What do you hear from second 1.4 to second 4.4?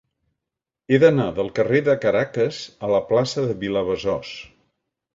del carrer de Caracas a la plaça de Vilabesòs.